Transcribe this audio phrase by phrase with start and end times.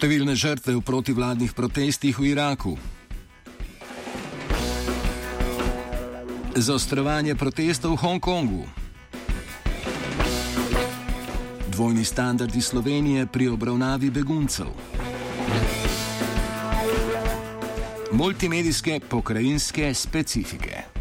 [0.00, 2.70] Številne žrtve v protivladnih protestih v Iraku.
[6.56, 8.64] Zaostrovanje protestov v Hongkongu.
[11.68, 14.72] Dvojni standardi Slovenije pri obravnavi beguncev.
[18.16, 20.99] Multimedijske pokrajinske specifike.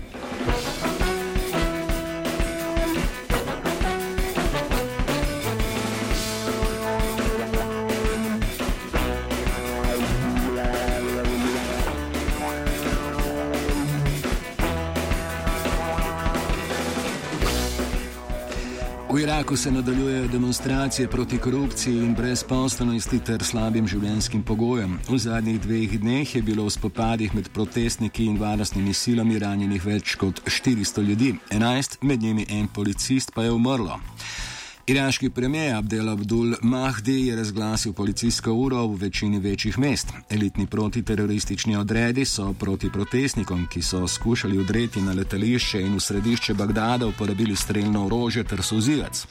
[19.29, 24.95] Iraku se nadaljujejo demonstracije proti korupciji in brezposelnosti ter slabim življenjskim pogojem.
[25.05, 30.15] V zadnjih dveh dneh je bilo v spopadih med protestniki in varnostnimi silami ranjenih več
[30.17, 33.99] kot 400 ljudi, 11 med njimi en policist pa je umrlo.
[34.89, 40.07] Iraški premijer Abdel Abdul Mahdi je razglasil policijsko uro v večini večjih mest.
[40.29, 46.53] Elitni protiteroristični odredi so proti protestnikom, ki so skušali udreti na letališče in v središče
[46.53, 49.25] Bagdada, uporabili streljno orožje ter sozilec.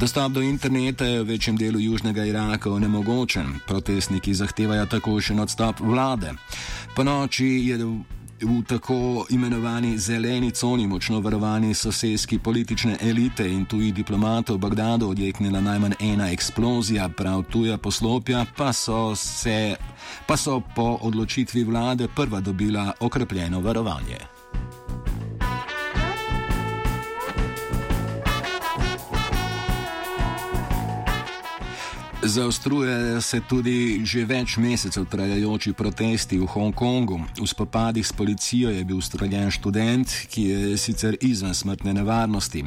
[0.00, 3.54] Dostop do interneta je v večjem delu južnega Iraka onemogočen.
[3.66, 6.34] Protestniki zahtevajo tako še odstop vlade.
[6.96, 7.78] Po noči je
[8.40, 15.08] v tako imenovani zeleni coni močno varovani sosedski politične elite in tuji diplomatov v Bagdadu
[15.08, 19.76] odjeknila najmanj ena eksplozija, prav tuja poslopja pa so, se,
[20.26, 24.37] pa so po odločitvi vlade prva dobila okrepljeno varovanje.
[32.28, 37.16] Zaostrujejo se tudi že več mesecev trajajoči protesti v Hongkongu.
[37.40, 42.66] V spopadih s policijo je bil streljen študent, ki je sicer izven smrtne nevarnosti.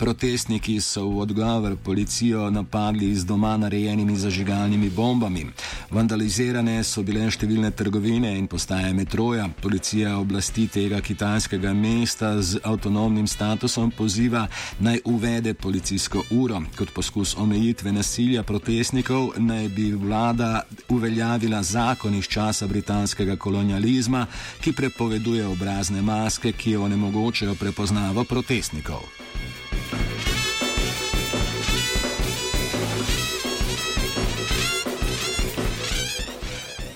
[0.00, 5.44] Protestniki so v odgovor policijo napadli z doma narejenimi zažigalnimi bombami.
[5.92, 9.50] Vandalizirane so bile številne trgovine in postaje metroja.
[9.60, 14.48] Policija oblasti tega kitajskega mesta z avtonomnim statusom poziva
[14.80, 22.14] naj uvede policijsko uro kot poskus omejitve nasilja protestnikov protestnikov naj bi vlada uveljavila zakon
[22.14, 24.26] iz časa britanskega kolonializma,
[24.60, 29.02] ki prepoveduje obrazne maske, ki onemogočajo prepoznavo protestnikov.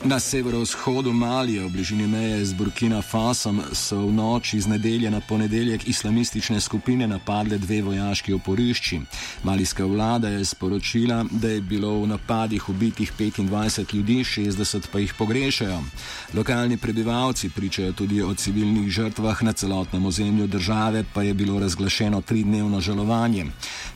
[0.06, 5.20] Na severovzhodu Malije, v bližini meje z Burkina Fasom, so v noči z nedelje na
[5.20, 9.00] ponedeljek islamistične skupine napadle dve vojaški oporišči.
[9.42, 15.14] Malijska vlada je sporočila, da je bilo v napadih ubitih 25 ljudi, 60 pa jih
[15.14, 15.82] pogrešajo.
[16.34, 22.20] Lokalni prebivalci pričajo tudi o civilnih žrtvah na celotnem ozemlju države, pa je bilo razglašeno
[22.20, 23.46] tridnevno žalovanje.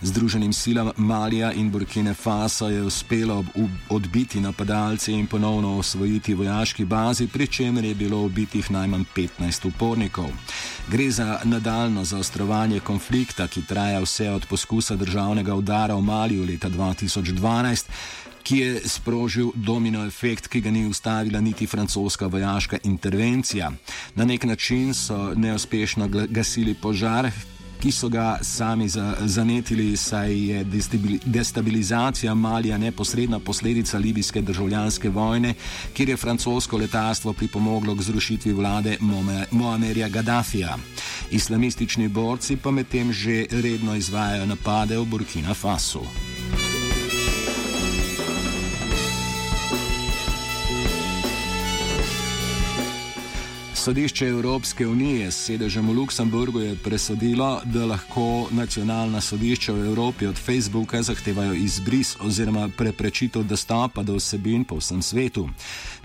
[0.03, 3.44] Združenim silam Malija in Burkine Faso je uspelo
[3.88, 9.66] odbiti napadalce in ponovno osvojiti osvojiti vojaški bazi, pri čemer je bilo ubitih najmanj 15
[9.68, 10.30] upornikov.
[10.88, 16.70] Gre za nadaljno zaostrovanje konflikta, ki traja vse od poskusa državnega udara v Maliju leta
[16.70, 17.84] 2012
[18.42, 23.72] ki je sprožil domino efekt, ki ga ni ustavila niti francoska vojaška intervencija.
[24.14, 27.30] Na nek način so neuspešno gasili požar,
[27.80, 28.88] ki so ga sami
[29.24, 30.64] zanetili, saj je
[31.24, 35.54] destabilizacija Malija neposredna posledica libijske državljanske vojne,
[35.94, 38.96] kjer je francosko letalstvo pripomoglo k zrušitvi vlade
[39.50, 40.76] Moamerja Gaddafija.
[41.30, 46.02] Islamistični borci pa medtem že redno izvajajo napade v Burkina Faso.
[53.80, 60.26] Sodišče Evropske unije s sedežem v Luksemburgu je presodilo, da lahko nacionalna sodišča v Evropi
[60.26, 65.48] od Facebooka zahtevajo izbris oziroma preprečitev dostopa do vsebin po vsem svetu.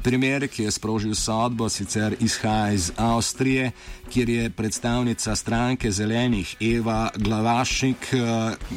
[0.03, 3.71] Primer, ki je sprožil sodbo, sicer izhaja iz Avstrije,
[4.09, 8.19] kjer je predstavnica stranke zelenih Eva Glavašnik eh,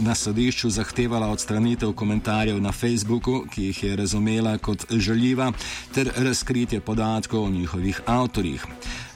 [0.01, 5.53] na sodišču zahtevala odstranitev komentarjev na Facebooku, ki jih je razumela kot žaljiva,
[5.95, 8.67] ter razkritje podatkov o njihovih avtorjih.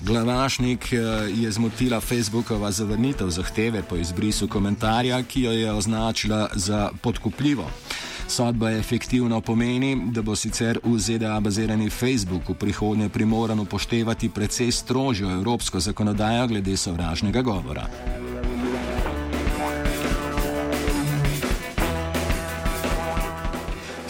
[0.00, 0.98] Glavašnik eh,
[1.34, 7.70] je zmotila Facebookova zavrnitev zahteve po izbrisu komentarja, ki jo je označila za podkupljivo.
[8.28, 14.72] Sodba efektivno pomeni, da bo sicer v ZDA bazirani Facebook v prihodnje primoran upoštevati precej
[14.72, 17.86] strožjo evropsko zakonodajo glede sovražnega govora.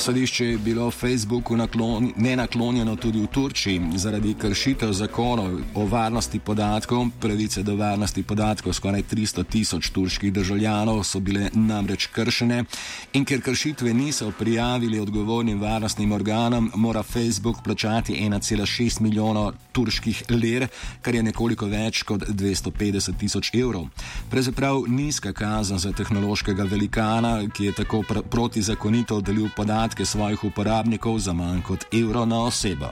[0.02, 7.06] Sodišče je bilo Facebooku naklon, nenaklonjeno tudi v Turčiji zaradi kršitev zakonov o varnosti podatkov.
[7.20, 12.64] Pravice do varnosti podatkov skoraj 300 tisoč turških državljanov so bile namreč kršene
[13.12, 20.66] in ker kršitve niso prijavili odgovornim varnostnim organom, mora Facebook plačati 1,6 milijonov turških ler,
[21.02, 23.86] kar je nekoliko več kot 250 tisoč evrov.
[24.30, 31.18] Pravzaprav nizka kazen za tehnološkega velikana, ki je tako pr protizakonito delil podatke svojih uporabnikov
[31.18, 32.88] za manj kot evro na osebo.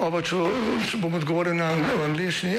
[0.00, 0.36] Oba, če,
[0.90, 1.72] če bom odgovoril na
[2.06, 2.58] angliški.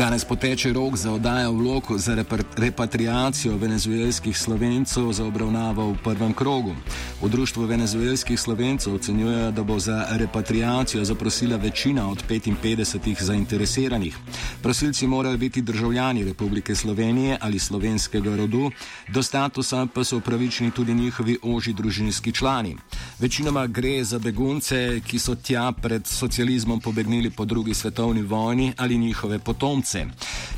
[0.00, 2.24] Danes poteče rok za oddajo vlog za
[2.56, 6.74] repatriacijo venezuelskih slovencev za obravnavo v prvem krogu.
[7.22, 14.16] V Društvu venezuelskih slovencev ocenjujejo, da bo za repatriacijo zaprosila večina od 55 zainteresiranih.
[14.62, 18.70] Prosilci morajo biti državljani Republike Slovenije ali slovenskega rodu,
[19.08, 22.76] do statusa pa so upravičeni tudi njihovi oži družinski člani.
[23.20, 28.98] Večinoma gre za begunce, ki so tja pred socializmom pobegnili po drugi svetovni vojni ali
[28.98, 30.06] njihove potomce.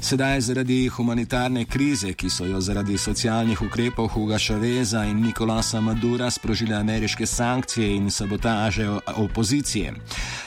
[0.01, 6.31] Sedaj zaradi humanitarne krize, ki so jo zaradi socialnih ukrepov Huga Chaveza in Nikolasa Madura
[6.31, 9.95] sprožile ameriške sankcije in sabotaže opozicije.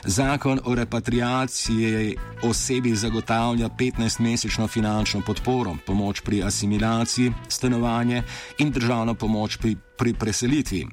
[0.06, 8.24] Zakon o repatriaciji osebi zagotavlja 15-mesečno finančno podporo, pomoč pri asimilaciji, stanovanje
[8.58, 10.88] in državno pomoč pri, pri preselitvi.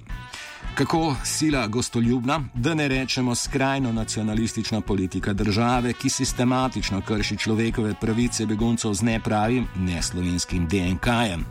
[0.75, 8.47] Kako sila gostoljubna, da ne rečemo skrajno nacionalistična politika države, ki sistematično krši človekove pravice
[8.47, 11.45] beguncov z nepravim, neslovenskim DNK-jem.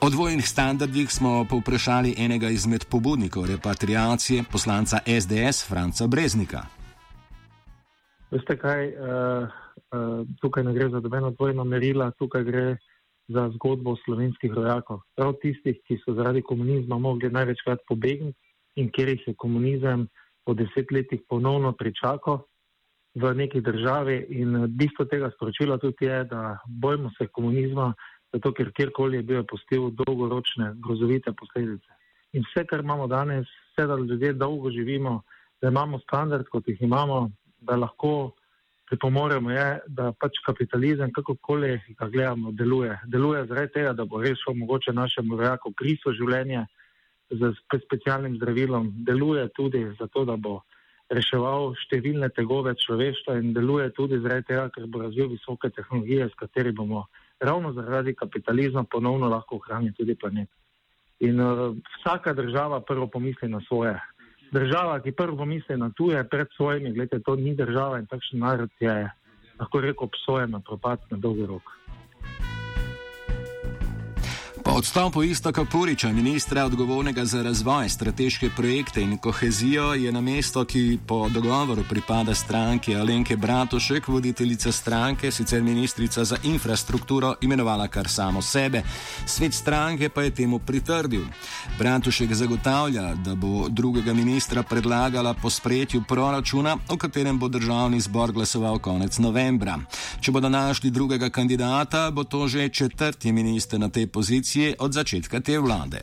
[0.00, 6.62] O dvojnih standardih smo povprašali enega izmed pobudnikov repatriacije, poslanca SDS Franca Breznika.
[8.30, 9.48] Veste kaj, uh,
[9.92, 12.76] uh, tukaj ne gre za dobeno dvojno merilo, tukaj gre
[13.28, 18.38] za zgodbo slovenskih rojakov, prav tistih, ki so zaradi komunizma mogli največkrat pobegniti
[18.76, 20.08] in kjer jih je komunizem
[20.44, 22.42] po desetletjih ponovno pričakal
[23.14, 24.26] v neki državi.
[24.40, 27.92] In bistvo tega sporočila tudi je, da bojimo se komunizma,
[28.32, 32.00] zato ker kjerkoli je bil je postil dolgoročne, grozovite posledice.
[32.32, 35.22] In vse, kar imamo danes, vse, da ljudje dolgo živimo,
[35.60, 37.30] da imamo standard, kot jih imamo,
[37.60, 38.32] da lahko
[38.92, 42.98] pripomoremo, je, da pač kapitalizem, kakorkoli ga gledamo, deluje.
[43.08, 46.66] Deluje zaradi tega, da bo res omogočil našemu vojaku kriso življenja
[47.32, 47.54] z
[47.86, 50.60] specialnim zdravilom, deluje tudi zato, da bo
[51.12, 56.36] reševal številne tegove človeštva in deluje tudi zaradi tega, ker bo razvil visoke tehnologije, s
[56.36, 57.06] kateri bomo
[57.40, 60.52] ravno zaradi kapitalizma ponovno lahko ohranili tudi planet.
[61.24, 63.96] In uh, vsaka država prvo pomisli na svoje.
[64.52, 68.70] Država, ki prvo pomisli na tuje pred svojimi, gledajte, to ni država in takšen narod
[68.80, 68.96] je,
[69.60, 71.70] lahko rekel, obsojen na propad na dolgi rok.
[74.74, 80.98] Odstopu Istoka Puriča, ministra odgovornega za razvoj, strateške projekte in kohezijo, je na mesto, ki
[81.06, 88.42] po dogovoru pripada stranki Alenke Bratošek, voditeljica stranke, sicer ministrica za infrastrukturo, imenovala kar samo
[88.42, 88.82] sebe.
[89.26, 91.24] Svet stranke pa je temu pritrdil.
[91.78, 98.32] Bratošek zagotavlja, da bo drugega ministra predlagala po sprejetju proračuna, o katerem bo državni zbor
[98.32, 99.78] glasoval konec novembra.
[100.20, 104.92] Če bodo našli drugega kandidata, bo to že četrti minister na tej poziciji je od
[104.92, 106.00] začetka te vlade.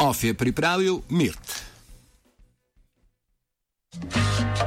[0.00, 1.59] Of je pripravil Mirt.